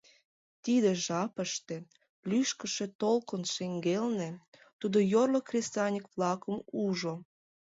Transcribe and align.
Тиде 0.63 0.91
жапыште, 1.05 1.77
лӱшкышӧ 2.29 2.85
толкын 3.01 3.41
шеҥгелне, 3.53 4.29
тудо 4.79 4.97
йорло 5.13 5.39
кресаньык-влакым 5.47 6.57
ужо. 6.83 7.13